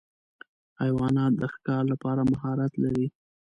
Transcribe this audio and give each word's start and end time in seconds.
حیوانات 0.81 1.33
د 1.37 1.43
ښکار 1.53 1.83
لپاره 1.91 2.21
مهارت 2.31 2.73
لري. 2.83 3.07